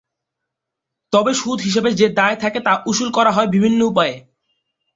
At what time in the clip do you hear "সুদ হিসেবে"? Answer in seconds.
1.33-1.89